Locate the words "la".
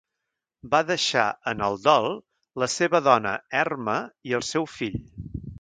2.63-2.71